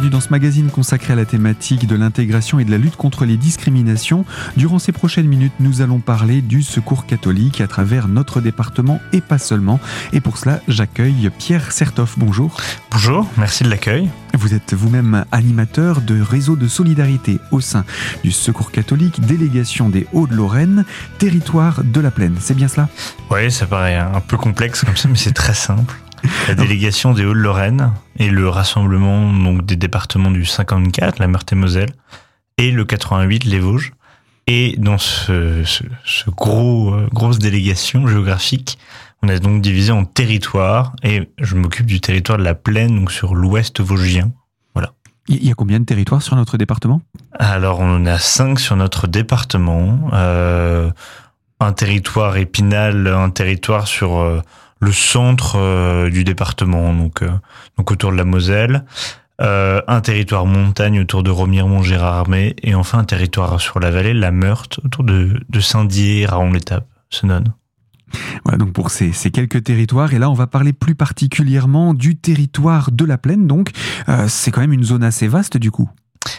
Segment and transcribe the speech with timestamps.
[0.00, 3.26] bienvenue dans ce magazine consacré à la thématique de l'intégration et de la lutte contre
[3.26, 4.24] les discriminations.
[4.56, 9.20] Durant ces prochaines minutes, nous allons parler du secours catholique à travers notre département et
[9.20, 9.78] pas seulement.
[10.14, 12.18] Et pour cela, j'accueille Pierre Sertoff.
[12.18, 12.56] Bonjour.
[12.90, 14.08] Bonjour, merci de l'accueil.
[14.32, 17.84] Vous êtes vous-même animateur de réseau de solidarité au sein
[18.24, 20.86] du Secours catholique, délégation des Hauts-de-Lorraine,
[21.18, 22.36] territoire de la Plaine.
[22.40, 22.88] C'est bien cela?
[23.30, 25.94] Oui, ça paraît un peu complexe comme ça, mais c'est très simple.
[26.48, 31.90] La délégation des Hauts-de-Lorraine et le rassemblement donc des départements du 54, la Meurthe-et-Moselle,
[32.58, 33.92] et le 88, les Vosges.
[34.46, 38.78] Et dans ce, ce, gros euh, grosse délégation géographique,
[39.22, 43.12] on a donc divisé en territoires et je m'occupe du territoire de la plaine, donc
[43.12, 44.32] sur l'ouest vosgien.
[44.74, 44.92] Voilà.
[45.28, 47.02] Il y a combien de territoires sur notre département?
[47.38, 50.10] Alors on en a cinq sur notre département.
[50.14, 50.90] Euh,
[51.60, 54.40] un territoire épinal, un territoire sur euh,
[54.80, 57.30] le centre euh, du département, donc, euh,
[57.76, 58.84] donc autour de la Moselle,
[59.40, 64.32] euh, un territoire montagne autour de Romire-Montgérard-Armé, et enfin un territoire sur la vallée, la
[64.32, 67.44] Meurthe, autour de, de Saint-Dié, Raon-l'Étape, Senon.
[68.44, 70.12] Voilà donc pour ces, quelques territoires.
[70.12, 73.46] Et là, on va parler plus particulièrement du territoire de la plaine.
[73.46, 73.70] Donc,
[74.26, 75.88] c'est quand même une zone assez vaste du coup.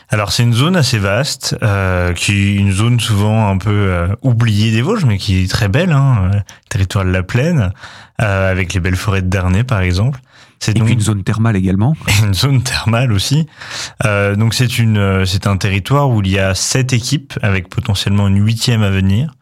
[0.09, 4.71] Alors c'est une zone assez vaste, euh, qui une zone souvent un peu euh, oubliée
[4.71, 7.71] des Vosges, mais qui est très belle, hein, euh, territoire de la plaine,
[8.21, 10.19] euh, avec les belles forêts de Darnay par exemple.
[10.59, 11.95] C'est donc une zone thermale également.
[12.23, 13.47] Une zone thermale aussi.
[14.05, 18.27] Euh, donc c'est une, c'est un territoire où il y a sept équipes avec potentiellement
[18.27, 19.33] une huitième à venir.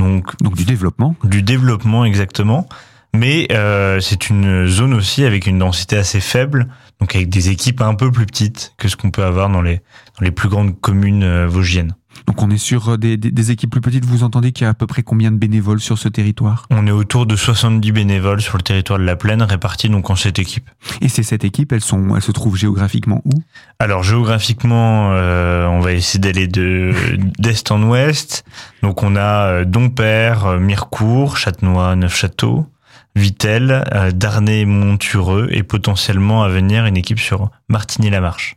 [0.00, 1.14] Donc, donc du développement.
[1.22, 2.66] Du développement exactement.
[3.14, 6.66] Mais euh, c'est une zone aussi avec une densité assez faible,
[7.00, 9.76] donc avec des équipes un peu plus petites que ce qu'on peut avoir dans les,
[10.18, 11.94] dans les plus grandes communes euh, vosgiennes.
[12.26, 14.04] Donc on est sur euh, des, des, des, équipes plus petites.
[14.04, 16.66] Vous entendez qu'il y a à peu près combien de bénévoles sur ce territoire?
[16.70, 20.16] On est autour de 70 bénévoles sur le territoire de la plaine, répartis donc en
[20.16, 20.68] sept équipes.
[21.00, 23.30] Et ces sept équipes, elles sont, elles se trouvent géographiquement où?
[23.78, 26.92] Alors géographiquement, euh, on va essayer d'aller de
[27.38, 28.44] d'est en ouest.
[28.82, 32.66] Donc on a Dompère, Mirecourt, Châtenois, Neufchâteau.
[33.16, 38.56] Vitel, euh, Darnay, Montureux et potentiellement à venir une équipe sur Martigny-la-Marche.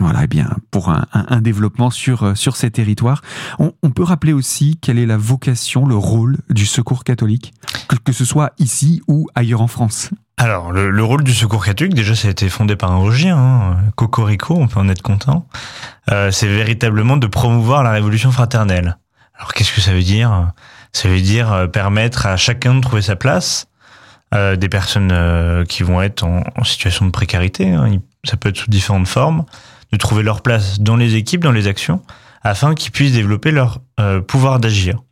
[0.00, 3.22] Voilà, et eh bien pour un, un, un, développement sur euh, sur ces territoires,
[3.60, 7.54] on, on, peut rappeler aussi quelle est la vocation, le rôle du Secours catholique,
[7.88, 10.10] que, que ce soit ici ou ailleurs en France.
[10.36, 13.36] Alors le, le, rôle du Secours catholique, déjà, ça a été fondé par un Vosgien,
[13.36, 15.46] hein, Cocorico, on peut en être content.
[16.10, 18.98] Euh, c'est véritablement de promouvoir la révolution fraternelle.
[19.36, 20.52] Alors qu'est-ce que ça veut dire?
[20.92, 23.68] Ça veut dire euh, permettre à chacun de trouver sa place.
[24.34, 28.48] Euh, des personnes euh, qui vont être en, en situation de précarité, hein, ça peut
[28.48, 29.44] être sous différentes formes,
[29.92, 32.02] de trouver leur place dans les équipes, dans les actions,
[32.42, 35.02] afin qu'ils puissent développer leur euh, pouvoir d'agir.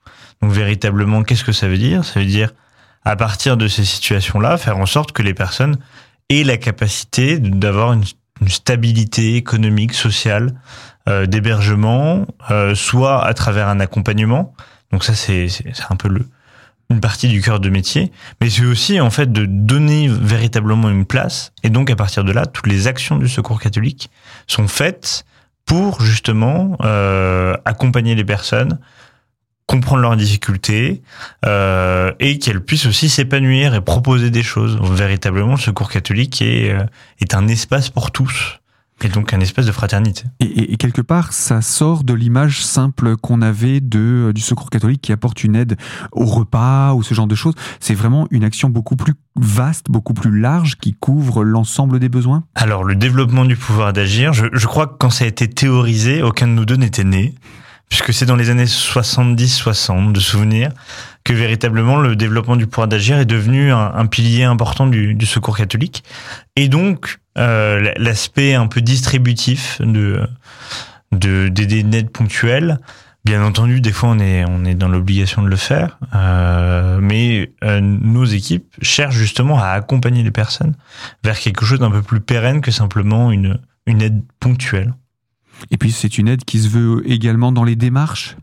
[0.40, 2.04] Donc véritablement, qu'est-ce que ça veut dire?
[2.04, 2.52] Ça veut dire,
[3.04, 5.76] à partir de ces situations-là, faire en sorte que les personnes
[6.28, 8.04] aient la capacité d'avoir une,
[8.40, 10.54] une, stabilité économique, sociale,
[11.08, 14.52] euh, d'hébergement, euh, soit à travers un accompagnement.
[14.90, 15.48] Donc ça, c'est
[15.88, 16.26] un peu le,
[16.90, 21.06] une partie du cœur de métier, mais c'est aussi en fait de donner véritablement une
[21.06, 21.52] place.
[21.62, 24.10] Et donc à partir de là, toutes les actions du Secours catholique
[24.46, 25.24] sont faites
[25.64, 28.78] pour justement euh, accompagner les personnes,
[29.66, 31.02] comprendre leurs difficultés
[31.46, 34.78] euh, et qu'elles puissent aussi s'épanouir et proposer des choses.
[34.82, 36.84] Véritablement, le Secours catholique est, euh,
[37.20, 38.61] est un espace pour tous.
[39.04, 40.24] Et donc un espace de fraternité.
[40.40, 44.70] Et, et, et quelque part, ça sort de l'image simple qu'on avait de du Secours
[44.70, 45.76] catholique qui apporte une aide
[46.12, 47.54] au repas ou ce genre de choses.
[47.80, 52.44] C'est vraiment une action beaucoup plus vaste, beaucoup plus large, qui couvre l'ensemble des besoins.
[52.54, 56.22] Alors le développement du pouvoir d'agir, je, je crois que quand ça a été théorisé,
[56.22, 57.34] aucun de nous deux n'était né
[57.92, 60.70] puisque c'est dans les années 70-60 de souvenirs
[61.24, 65.58] que véritablement le développement du pouvoir d'agir est devenu un, pilier important du, du, secours
[65.58, 66.02] catholique.
[66.56, 70.26] Et donc, euh, l'aspect un peu distributif de
[71.12, 72.78] d'aider une aide ponctuelle,
[73.26, 77.52] bien entendu, des fois on est on est dans l'obligation de le faire, euh, mais
[77.62, 80.76] euh, nos équipes cherchent justement à accompagner les personnes
[81.24, 84.94] vers quelque chose d'un peu plus pérenne que simplement une une aide ponctuelle.
[85.70, 88.36] Et puis c'est une aide qui se veut également dans les démarches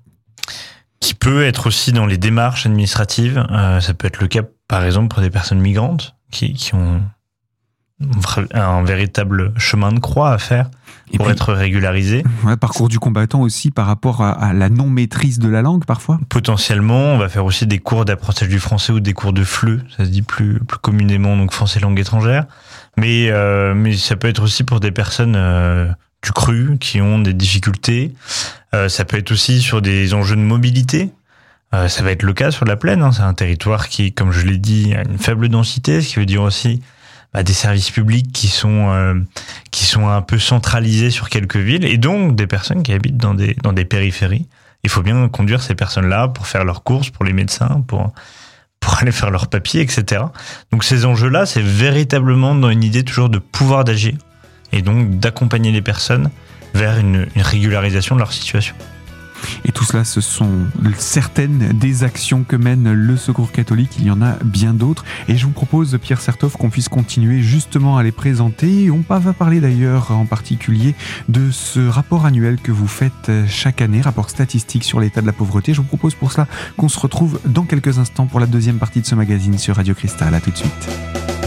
[0.99, 3.45] Qui peut être aussi dans les démarches administratives.
[3.51, 7.01] Euh, ça peut être le cas par exemple pour des personnes migrantes qui, qui ont
[8.53, 10.69] un véritable chemin de croix à faire
[11.15, 12.23] pour puis, être régularisé.
[12.43, 16.19] Ouais, parcours du combattant aussi par rapport à, à la non-maîtrise de la langue parfois
[16.29, 19.83] Potentiellement, on va faire aussi des cours d'apprentissage du français ou des cours de FLE,
[19.97, 22.45] ça se dit plus, plus communément, donc français langue étrangère.
[22.95, 25.89] Mais, euh, mais ça peut être aussi pour des personnes euh,
[26.21, 28.13] du cru qui ont des difficultés.
[28.73, 31.11] Euh, ça peut être aussi sur des enjeux de mobilité.
[31.73, 33.01] Euh, ça va être le cas sur la plaine.
[33.01, 33.11] Hein.
[33.11, 36.25] C'est un territoire qui, comme je l'ai dit, a une faible densité, ce qui veut
[36.25, 36.81] dire aussi
[37.33, 39.13] bah, des services publics qui sont euh,
[39.71, 43.35] qui sont un peu centralisés sur quelques villes et donc des personnes qui habitent dans
[43.35, 44.47] des dans des périphéries.
[44.83, 48.13] Il faut bien conduire ces personnes-là pour faire leurs courses, pour les médecins, pour
[48.79, 50.23] pour aller faire leurs papiers, etc.
[50.71, 54.15] Donc ces enjeux-là, c'est véritablement dans une idée toujours de pouvoir d'agir
[54.71, 56.29] et donc d'accompagner les personnes
[56.73, 58.75] vers une, régularisation de leur situation.
[59.63, 60.51] Et tout cela, ce sont
[60.97, 63.91] certaines des actions que mène le Secours catholique.
[63.97, 65.05] Il y en a bien d'autres.
[65.29, 68.91] Et je vous propose, Pierre Sertov, qu'on puisse continuer justement à les présenter.
[68.91, 70.93] On va parler d'ailleurs en particulier
[71.29, 75.33] de ce rapport annuel que vous faites chaque année, rapport statistique sur l'état de la
[75.33, 75.73] pauvreté.
[75.73, 78.99] Je vous propose pour cela qu'on se retrouve dans quelques instants pour la deuxième partie
[78.99, 80.35] de ce magazine sur Radio Cristal.
[80.35, 81.38] À tout de suite.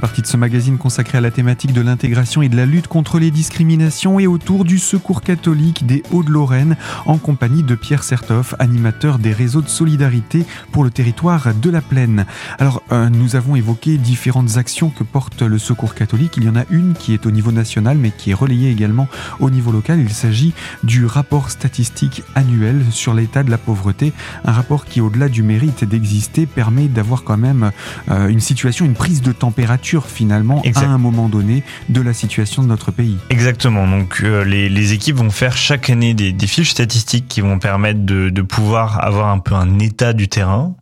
[0.00, 3.18] Partie de ce magazine consacré à la thématique de l'intégration et de la lutte contre
[3.18, 6.76] les discriminations et autour du Secours catholique des Hauts-de-Lorraine
[7.06, 11.80] en compagnie de Pierre Sertoff, animateur des réseaux de solidarité pour le territoire de la
[11.80, 12.26] Plaine.
[12.58, 16.36] Alors, euh, nous avons évoqué différentes actions que porte le Secours catholique.
[16.36, 19.08] Il y en a une qui est au niveau national mais qui est relayée également
[19.38, 20.00] au niveau local.
[20.00, 24.12] Il s'agit du rapport statistique annuel sur l'état de la pauvreté.
[24.44, 27.70] Un rapport qui, au-delà du mérite d'exister, permet d'avoir quand même
[28.10, 29.67] euh, une situation, une prise de température
[30.06, 33.18] finalement à un moment donné de la situation de notre pays.
[33.30, 33.86] Exactement.
[33.86, 37.58] Donc euh, les, les, équipes vont faire chaque année des, des fiches statistiques qui vont
[37.58, 40.74] permettre de, de, pouvoir avoir un peu un état du terrain.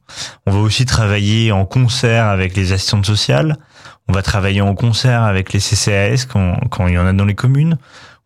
[0.47, 3.57] On va aussi travailler en concert avec les assistantes sociales.
[4.09, 7.25] On va travailler en concert avec les CCAS quand, quand il y en a dans
[7.25, 7.79] les communes.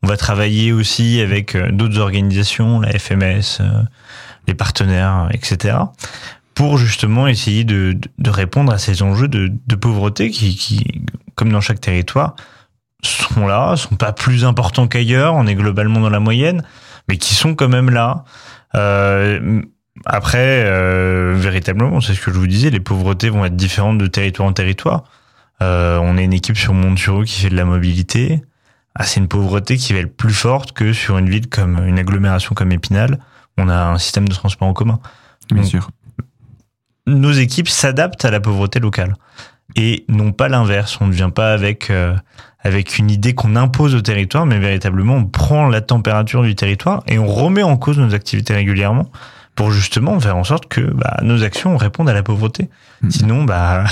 [0.03, 3.83] On va travailler aussi avec euh, d'autres organisations, la FMS, euh,
[4.47, 5.79] les partenaires, etc
[6.61, 11.51] pour justement essayer de, de, répondre à ces enjeux de, de pauvreté qui, qui, comme
[11.51, 12.37] dans chaque territoire,
[13.03, 16.62] sont là, sont pas plus importants qu'ailleurs, on est globalement dans la moyenne,
[17.09, 18.27] mais qui sont quand même là.
[18.75, 19.62] Euh,
[20.05, 24.06] après, euh, véritablement, c'est ce que je vous disais, les pauvretés vont être différentes de
[24.06, 25.05] territoire en territoire.
[25.63, 28.45] Euh, on est une équipe sur Montureux qui fait de la mobilité.
[28.95, 31.99] Ah, c'est une pauvreté qui va être plus forte que sur une ville comme une
[31.99, 33.19] agglomération comme Épinal.
[33.56, 35.01] On a un système de transport en commun.
[35.51, 35.89] Bien sûr
[37.06, 39.14] nos équipes s'adaptent à la pauvreté locale
[39.76, 40.99] et non pas l'inverse.
[41.00, 42.14] On ne vient pas avec euh,
[42.61, 47.02] avec une idée qu'on impose au territoire, mais véritablement on prend la température du territoire
[47.06, 49.11] et on remet en cause nos activités régulièrement
[49.55, 52.70] pour justement faire en sorte que bah, nos actions répondent à la pauvreté.
[53.03, 53.11] Mmh.
[53.11, 53.85] Sinon, bah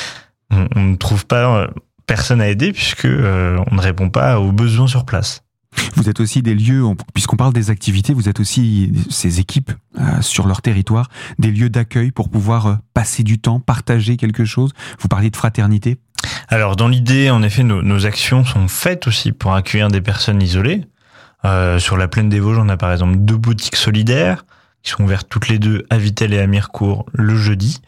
[0.50, 1.66] on, on, ne trouve pas euh,
[2.06, 5.42] personne à aider puisque euh, on ne répond pas aux besoins sur place.
[5.94, 6.84] Vous êtes aussi des lieux,
[7.14, 11.08] puisqu'on parle des activités, vous êtes aussi ces équipes euh, sur leur territoire,
[11.38, 14.72] des lieux d'accueil pour pouvoir euh, passer du temps, partager quelque chose.
[14.98, 15.98] Vous parliez de fraternité.
[16.48, 20.86] Alors dans l'idée, en effet, nos, actions sont faites aussi pour accueillir des personnes isolées.
[21.44, 24.44] Euh, sur la plaine des Vosges, on a par exemple deux boutiques solidaires
[24.82, 27.80] qui sont ouvertes toutes les deux à Vitel et à Mirecourt le jeudi.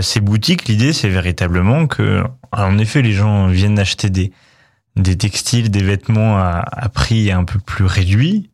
[0.00, 4.32] Ces boutiques, l'idée, c'est véritablement que, en effet, les gens viennent acheter des
[5.02, 8.50] des textiles, des vêtements à, à prix un peu plus réduit,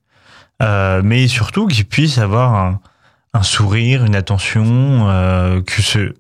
[0.62, 2.80] euh, mais surtout qu'ils puissent avoir un,
[3.32, 6.14] un, sourire, une attention, euh, que ce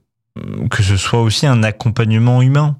[0.70, 2.78] que ce soit aussi un accompagnement humain,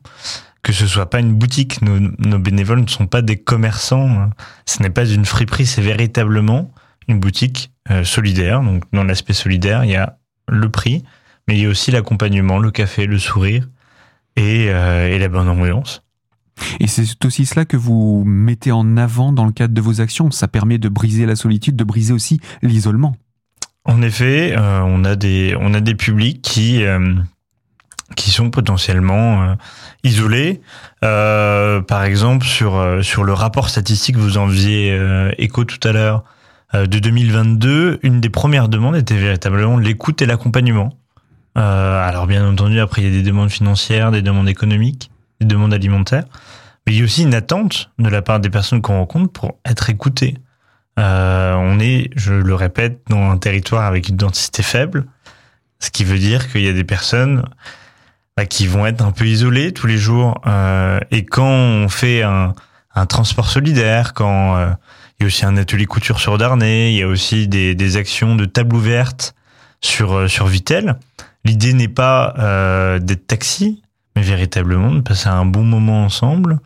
[0.62, 1.80] que ce soit pas une boutique.
[1.82, 4.30] Nos, nos bénévoles ne sont pas des commerçants.
[4.66, 6.72] Ce n'est pas une friperie, c'est véritablement
[7.06, 8.60] une boutique euh, solidaire.
[8.62, 10.18] Donc dans l'aspect solidaire, il y a
[10.48, 11.04] le prix,
[11.46, 13.68] mais il y a aussi l'accompagnement, le café, le sourire
[14.36, 16.03] et, euh, et la bonne ambiance.
[16.80, 20.30] Et c'est aussi cela que vous mettez en avant dans le cadre de vos actions.
[20.30, 23.16] Ça permet de briser la solitude, de briser aussi l'isolement.
[23.84, 27.14] En effet, euh, on a des on a des publics qui euh,
[28.16, 29.54] qui sont potentiellement euh,
[30.04, 30.62] isolés.
[31.02, 34.48] Par exemple, sur sur le rapport statistique, vous en
[35.36, 36.24] écho tout à l'heure
[36.72, 40.94] de 2022, une des premières demandes était véritablement l'écoute et l'accompagnement.
[41.54, 45.10] alors bien entendu, après il y a des demandes financières, des demandes économiques
[45.40, 46.24] des demandes alimentaires,
[46.86, 49.58] mais il y a aussi une attente de la part des personnes qu'on rencontre pour
[49.64, 50.36] être écoutées.
[50.98, 55.06] Euh, on est, je le répète, dans un territoire avec une densité faible,
[55.80, 57.44] ce qui veut dire qu'il y a des personnes
[58.36, 60.40] bah, qui vont être un peu isolées tous les jours.
[60.46, 62.54] Euh, et quand on fait un,
[63.08, 64.70] transport solidaire, quand euh,
[65.18, 67.96] il y a aussi un atelier couture sur Darnay, il y a aussi des, des
[67.96, 69.34] actions de table ouverte
[69.84, 70.96] sur euh, sur Vitel.
[71.44, 73.82] L'idée n'est pas euh, d'être taxi,
[74.16, 76.58] mais véritablement de passer un bon moment ensemble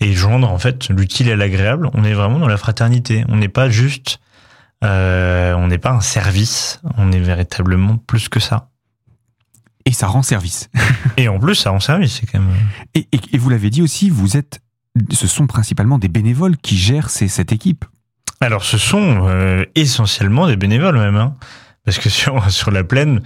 [0.00, 1.88] et joindre en fait l'utile et l'agréable.
[1.94, 3.24] On est vraiment dans la fraternité.
[3.28, 4.18] On n'est pas juste,
[4.84, 6.80] euh, on n'est pas un service.
[6.98, 8.68] On est véritablement plus que ça.
[9.86, 10.70] Et ça rend service.
[11.16, 12.56] Et en plus, ça rend service, c'est quand même.
[12.94, 14.60] Et, et- et vous l'avez dit aussi, vous êtes,
[15.12, 17.84] ce sont principalement des bénévoles qui gèrent ces- cette équipe.
[18.40, 21.36] Alors, ce sont euh, essentiellement des bénévoles même, hein.
[21.84, 23.20] parce que sur sur la plaine,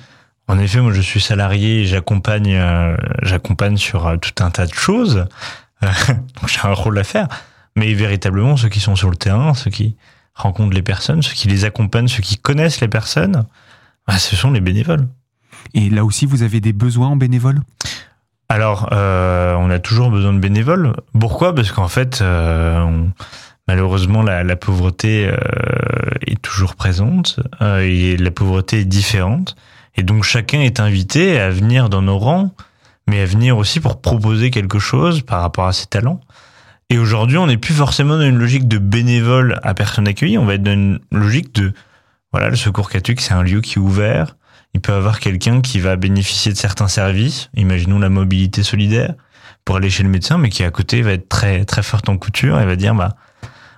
[0.48, 4.66] en effet, moi je suis salarié, et j'accompagne euh, j'accompagne sur euh, tout un tas
[4.66, 5.26] de choses,
[5.82, 7.28] donc j'ai un rôle à faire.
[7.76, 9.96] Mais véritablement, ceux qui sont sur le terrain, ceux qui
[10.34, 13.44] rencontrent les personnes, ceux qui les accompagnent, ceux qui connaissent les personnes,
[14.06, 15.06] bah, ce sont les bénévoles.
[15.74, 17.60] Et là aussi, vous avez des besoins en bénévoles?
[18.48, 20.94] Alors, euh, on a toujours besoin de bénévoles.
[21.18, 21.54] Pourquoi?
[21.54, 23.10] Parce qu'en fait, on-
[23.68, 25.36] malheureusement, la, la pauvreté euh,
[26.26, 29.54] est toujours présente euh, et la pauvreté est différente.
[29.98, 32.54] Et donc, chacun est invité à venir dans nos rangs,
[33.08, 36.20] mais à venir aussi pour proposer quelque chose par rapport à ses talents.
[36.88, 40.38] Et aujourd'hui, on n'est plus forcément dans une logique de bénévole à personne accueillie.
[40.38, 41.72] On va être dans une logique de,
[42.32, 44.36] voilà, le secours catholique, c'est un lieu qui est ouvert.
[44.72, 49.14] Il peut avoir quelqu'un qui va bénéficier de certains services, imaginons la mobilité solidaire,
[49.64, 52.16] pour aller chez le médecin, mais qui à côté va être très très forte en
[52.16, 53.16] couture et va dire bah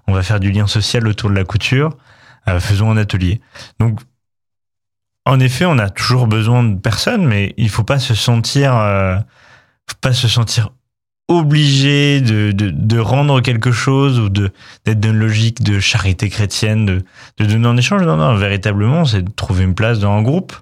[0.07, 1.97] on va faire du lien social autour de la couture,
[2.47, 3.41] euh, faisons un atelier.
[3.79, 4.01] Donc
[5.31, 9.17] en effet, on a toujours besoin de personnes, mais il faut pas se sentir euh,
[9.87, 10.71] faut pas se sentir
[11.29, 17.05] obligé de, de, rendre quelque chose ou d'être dans une logique de charité chrétienne, de,
[17.39, 18.03] de donner en échange.
[18.03, 20.53] Non, non, véritablement, c'est de trouver une place dans un groupe.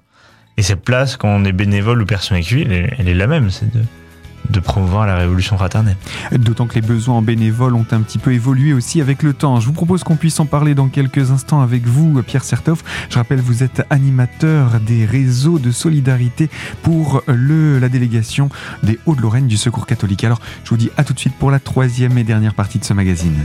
[0.57, 3.49] Et cette place, quand on est bénévole ou personne accueillie, elle, elle est la même,
[4.49, 5.97] de promouvoir la révolution fraternelle.
[6.31, 9.59] D'autant que les besoins en bénévoles ont un petit peu évolué aussi avec le temps.
[9.59, 12.83] Je vous propose qu'on puisse en parler dans quelques instants avec vous, Pierre Sertoff.
[13.09, 16.49] Je rappelle, vous êtes animateur des réseaux de solidarité
[16.83, 18.49] pour le, la délégation
[18.83, 20.23] des Hauts-de-Lorraine du Secours catholique.
[20.23, 22.85] Alors, je vous dis à tout de suite pour la troisième et dernière partie de
[22.85, 23.35] ce magazine.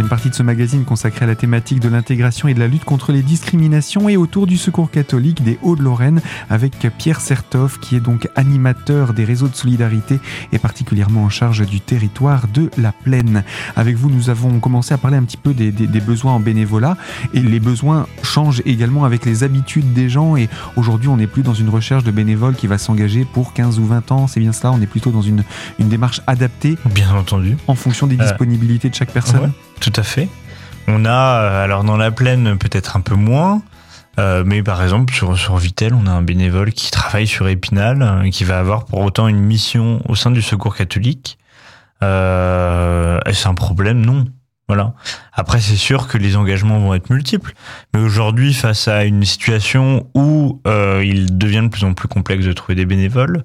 [0.00, 2.84] Troisième partie de ce magazine consacrée à la thématique de l'intégration et de la lutte
[2.86, 8.00] contre les discriminations et autour du secours catholique des Hauts-de-Lorraine avec Pierre Sertoff qui est
[8.00, 10.18] donc animateur des réseaux de solidarité
[10.52, 13.44] et particulièrement en charge du territoire de la Plaine.
[13.76, 16.40] Avec vous, nous avons commencé à parler un petit peu des, des- des besoins en
[16.40, 16.96] bénévolat
[17.34, 21.42] et les besoins changent également avec les habitudes des gens et aujourd'hui on n'est plus
[21.42, 24.52] dans une recherche de bénévoles qui va s'engager pour 15 ou 20 ans, c'est bien
[24.52, 25.44] cela, on est plutôt dans une,
[25.78, 27.58] une démarche adaptée Bien entendu.
[27.68, 29.40] en fonction des Euh, disponibilités de chaque personne.
[29.42, 30.28] Ouais, tout à fait.
[30.86, 33.62] On a, euh, alors dans la plaine, peut-être un peu moins,
[34.18, 38.30] euh, mais par exemple sur, Vitel, on a un bénévole qui travaille sur Épinal, euh,
[38.30, 41.38] qui va avoir pour autant une mission au sein du secours catholique.
[42.02, 44.04] Est-ce un problème?
[44.04, 44.24] Non.
[44.68, 44.94] Voilà.
[45.32, 47.52] Après, c'est sûr que les engagements vont être multiples,
[47.92, 52.52] mais aujourd'hui, face à une situation où il devient de plus en plus complexe de
[52.52, 53.44] trouver des bénévoles,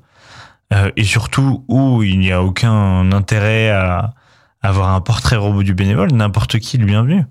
[0.96, 4.14] et surtout où il n'y a aucun intérêt à,
[4.66, 7.24] avoir un portrait robot du bénévole, n'importe qui le bienvenu.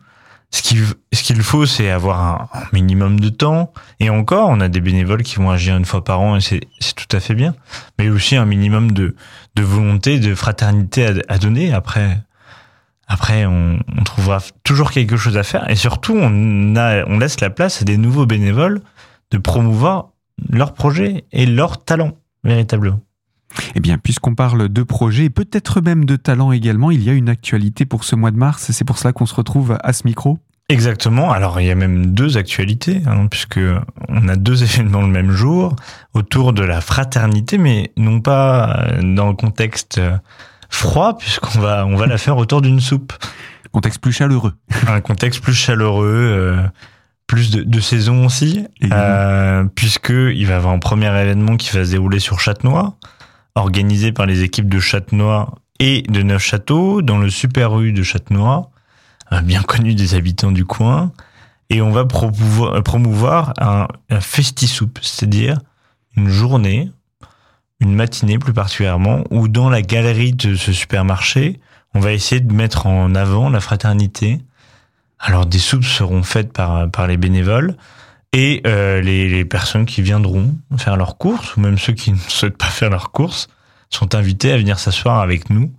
[0.50, 3.73] Ce qu'il faut, c'est avoir un, minimum de temps.
[3.99, 6.61] Et encore, on a des bénévoles qui vont agir une fois par an et c'est
[6.95, 7.57] tout à fait bien.
[7.99, 9.17] Mais aussi un minimum de,
[9.59, 11.73] volonté, de fraternité à, donner.
[11.73, 15.69] Après, on, trouvera toujours quelque chose à faire.
[15.69, 16.31] Et surtout, on,
[16.76, 18.81] on laisse la place à des nouveaux bénévoles
[19.33, 20.11] de promouvoir
[20.50, 22.12] leurs projets et leurs talents,
[22.45, 23.00] véritablement.
[23.75, 27.12] Eh bien, puisqu'on parle de projets, et peut-être même de talent également, il y a
[27.12, 28.70] une actualité pour ce mois de mars.
[28.70, 30.38] C'est pour cela qu'on se retrouve à ce micro.
[30.68, 31.30] Exactement.
[31.30, 33.61] Alors il y a même deux actualités, hein, puisque
[34.08, 35.76] on a deux événements le même jour
[36.14, 40.16] autour de la fraternité, mais non pas euh, dans le contexte euh,
[40.70, 43.12] froid, puisqu'on va on va la faire autour d'une soupe.
[43.73, 44.54] Contexte plus chaleureux.
[44.87, 46.62] Un contexte plus chaleureux, euh,
[47.26, 51.75] plus de, de saison aussi, euh, puisque il va y avoir un premier événement qui
[51.75, 52.96] va se dérouler sur Châtenois,
[53.54, 58.70] organisé par les équipes de Châtenois et de Neufchâteau, dans le Super U de Châtenois,
[59.32, 61.12] euh, bien connu des habitants du coin.
[61.70, 65.58] Et on va promouvoir, un, un festi-soupe, c'est-à-dire
[66.16, 66.90] une journée,
[67.80, 71.61] une matinée plus particulièrement, où dans la galerie de ce supermarché,
[71.94, 74.40] on va essayer de mettre en avant la fraternité.
[75.18, 77.76] Alors des soupes seront faites par, par les bénévoles
[78.35, 82.17] et euh, les, les personnes qui viendront faire leurs courses, ou même ceux qui ne
[82.19, 83.49] souhaitent pas faire leurs courses,
[83.91, 85.73] sont invités à venir s'asseoir avec nous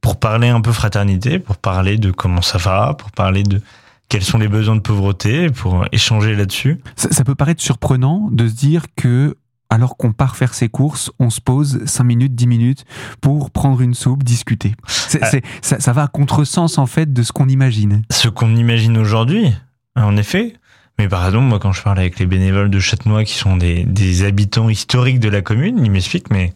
[0.00, 3.60] pour parler un peu fraternité, pour parler de comment ça va, pour parler de
[4.08, 6.80] quels sont les besoins de pauvreté, pour échanger là-dessus.
[6.94, 9.36] Ça, ça peut paraître surprenant de se dire que,
[9.70, 12.84] alors qu'on part faire ses courses, on se pose 5 minutes, 10 minutes
[13.20, 14.74] pour prendre une soupe, discuter.
[14.86, 15.28] C'est- Euh.
[15.30, 18.02] c'est- ça, ça va à contresens, en fait, de ce qu'on imagine.
[18.12, 19.52] Ce qu'on imagine aujourd'hui,
[19.96, 20.54] en effet,
[20.98, 23.84] Mais par exemple, moi, quand je parle avec les bénévoles de Châtenois qui sont des,
[23.84, 26.54] des habitants historiques de la commune, ils m'expliquent, mais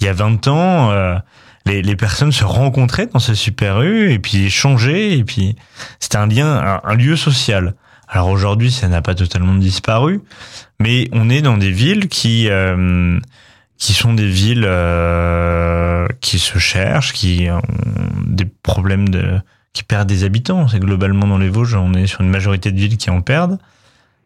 [0.00, 1.16] il y a 20 ans, euh,
[1.66, 5.56] les, les, personnes se rencontraient dans ces super rues et puis échangeaient et puis
[6.00, 7.74] c'était un lien, un, lieu social.
[8.08, 10.22] Alors aujourd'hui, ça n'a pas totalement disparu,
[10.78, 13.18] mais on est dans des villes qui euh,
[13.76, 17.62] qui sont des villes euh, qui se cherchent, qui ont
[18.26, 19.40] des problèmes de
[19.72, 20.68] qui perdent des habitants.
[20.68, 23.58] C'est globalement dans les Vosges, on est sur une majorité de villes qui en perdent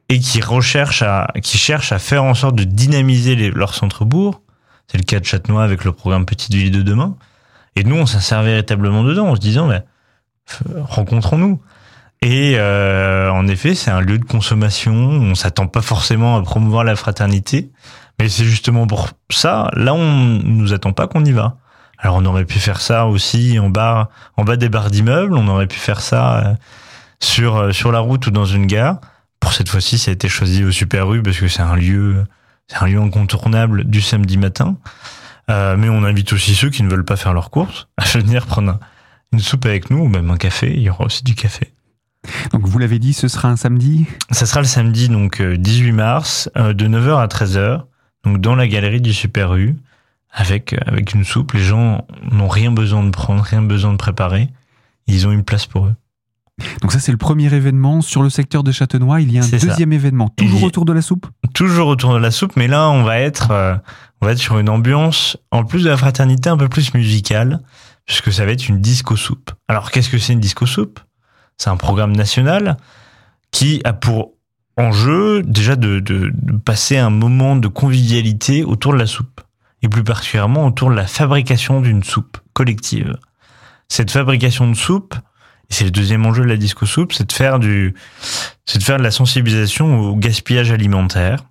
[0.08, 4.42] et qui recherchent à, qui cherchent à faire en sorte de dynamiser les, leur centre-bourg.
[4.86, 7.16] C'est le cas de Châtenois avec le programme Petite Ville de demain.
[7.76, 9.84] Et nous, on s'insère véritablement dedans en se disant, mais,
[10.76, 11.60] rencontrons-nous.
[12.22, 14.94] Et euh, en effet, c'est un lieu de consommation.
[14.94, 17.70] On s'attend pas forcément à promouvoir la fraternité,
[18.18, 19.70] mais c'est justement pour ça.
[19.74, 21.58] Là, on nous attend pas qu'on y va.
[21.98, 25.36] Alors, on aurait pu faire ça aussi en bas, en bas des barres d'immeubles.
[25.36, 26.54] On aurait pu faire ça euh,
[27.20, 29.00] sur euh, sur la route ou dans une gare.
[29.40, 32.24] Pour cette fois-ci, ça a été choisi au Super U parce que c'est un lieu,
[32.66, 34.76] c'est un lieu incontournable du samedi matin.
[35.50, 38.46] Euh, mais on invite aussi ceux qui ne veulent pas faire leurs courses à venir
[38.46, 38.78] prendre
[39.32, 40.72] une soupe avec nous ou même un café.
[40.74, 41.72] Il y aura aussi du café.
[42.52, 44.06] Donc vous l'avez dit, ce sera un samedi?
[44.30, 47.84] Ça sera le samedi, donc 18 euh, mars, euh, de 9h à 13h,
[48.24, 49.76] donc dans la galerie du Super U,
[50.30, 51.52] avec, avec une soupe.
[51.52, 54.48] Les gens n'ont rien besoin de prendre, rien besoin de préparer.
[55.06, 55.94] Ils ont une place pour eux.
[56.82, 58.00] Donc ça, c'est le premier événement.
[58.00, 61.02] Sur le secteur de Châtenois, il y a un deuxième événement, toujours autour de la
[61.02, 61.26] soupe?
[61.54, 63.76] Toujours autour de la soupe, mais là, on va être, euh,
[64.20, 67.60] on va être sur une ambiance, en plus de la fraternité, un peu plus musicale,
[68.06, 69.52] puisque ça va être une disco soupe.
[69.68, 71.00] Alors, qu'est-ce que c'est une disco soupe?
[71.56, 72.76] C'est un programme national
[73.50, 74.32] qui a pour
[74.76, 79.40] enjeu déjà de, de, de passer un moment de convivialité autour de la soupe,
[79.82, 83.16] et plus particulièrement autour de la fabrication d'une soupe collective.
[83.88, 85.14] Cette fabrication de soupe,
[85.68, 87.94] c'est le deuxième enjeu de la disco soupe, c'est de faire du,
[88.66, 91.44] c'est de faire de la sensibilisation au gaspillage alimentaire.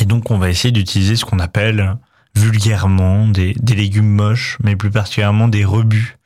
[0.00, 1.96] Et donc, on va essayer d'utiliser ce qu'on appelle
[2.34, 6.18] vulgairement des, légumes moches, mais plus particulièrement des rebuts.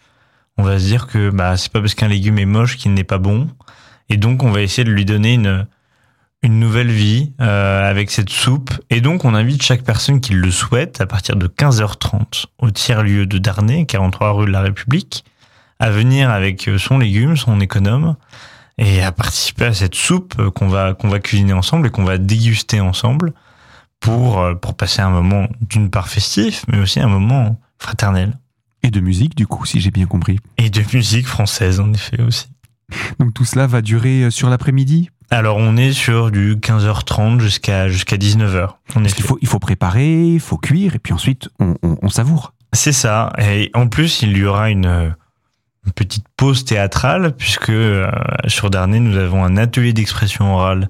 [0.57, 3.05] On va se dire que bah c'est pas parce qu'un légume est moche qu'il n'est
[3.05, 3.49] pas bon,
[4.09, 5.67] et donc on va essayer de lui donner une
[6.43, 8.71] une nouvelle vie euh, avec cette soupe.
[8.89, 13.27] Et donc, on invite chaque personne qui le souhaite à partir de 15h30 au tiers-lieu
[13.27, 15.25] de Darnay, 43 rue de la République,
[15.81, 18.15] à venir avec euh, son légume, son économe,
[18.79, 22.05] et à participer à cette soupe euh, qu'on va qu'on va cuisiner ensemble et qu'on
[22.05, 23.33] va déguster ensemble
[23.99, 28.39] pour euh, pour passer un moment d'une part festif, mais aussi un moment fraternel.
[28.83, 30.39] Et de musique, du coup, si j'ai bien compris.
[30.57, 32.49] Et de musique française, en effet, aussi.
[33.19, 35.11] Donc tout cela va durer sur l'après-midi?
[35.31, 38.71] Alors on est sur du 15h30 jusqu'à jusqu'à 19h.
[38.97, 42.53] il faut il faut préparer, il faut cuire et puis ensuite on, on, on savoure.
[42.73, 43.33] C'est ça.
[43.39, 45.15] Et en plus il y aura une
[45.95, 48.11] petite pause théâtrale puisque euh,
[48.47, 50.89] sur Darnay nous avons un atelier d'expression orale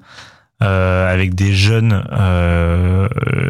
[0.61, 3.07] euh, avec des jeunes euh,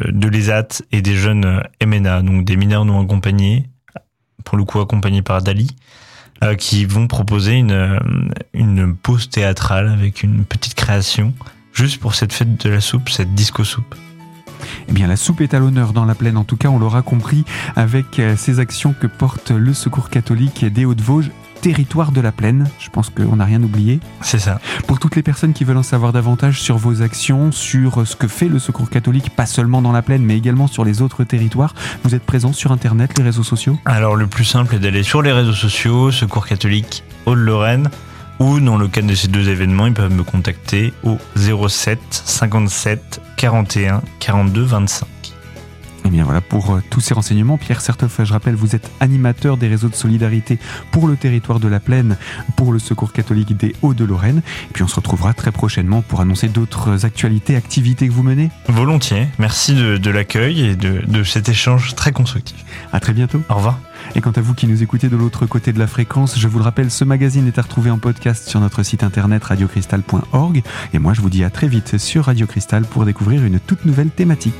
[0.07, 3.69] de l'ESAT et des jeunes MNA, donc des mineurs non accompagnés,
[4.45, 5.75] pour le coup accompagnés par Dali,
[6.57, 7.99] qui vont proposer une,
[8.53, 11.33] une pause théâtrale avec une petite création
[11.73, 13.93] juste pour cette fête de la soupe, cette disco soupe.
[14.87, 17.01] Eh bien, la soupe est à l'honneur dans la plaine, en tout cas, on l'aura
[17.01, 17.43] compris
[17.75, 22.67] avec euh, ces actions que porte le Secours catholique des Hauts-de-Vosges territoire de la plaine.
[22.79, 23.99] Je pense qu'on n'a rien oublié.
[24.21, 24.59] C'est ça.
[24.87, 28.27] Pour toutes les personnes qui veulent en savoir davantage sur vos actions, sur ce que
[28.27, 31.75] fait le Secours catholique, pas seulement dans la plaine, mais également sur les autres territoires,
[32.03, 33.77] vous êtes présent sur Internet, les réseaux sociaux?
[33.85, 37.89] Alors le plus simple est d'aller sur les réseaux sociaux, Secours catholique Haute-Lorraine,
[38.41, 43.21] ou dans le cas de ces deux événements, ils peuvent me contacter au 07 57
[43.37, 45.20] 41 42 25.
[46.05, 49.57] Et bien voilà, pour euh, tous ces renseignements, Pierre Certeuf, je rappelle, vous êtes animateur
[49.57, 50.57] des réseaux de solidarité
[50.91, 52.17] pour le territoire de la Plaine,
[52.55, 54.41] pour le Secours catholique des Hauts-de-Lorraine.
[54.69, 58.49] Et puis on se retrouvera très prochainement pour annoncer d'autres actualités, activités que vous menez.
[58.67, 59.27] Volontiers.
[59.37, 62.65] Merci de, l'accueil et de, de cet échange très constructif.
[62.91, 63.41] À très bientôt.
[63.49, 63.79] Au revoir.
[64.15, 66.57] Et quant à vous qui nous écoutez de l'autre côté de la fréquence, je vous
[66.57, 70.63] le rappelle, ce magazine est à retrouver en podcast sur notre site internet radiocristal.org.
[70.93, 73.85] Et moi, je vous dis à très vite sur Radio Cristal pour découvrir une toute
[73.85, 74.55] nouvelle thématique.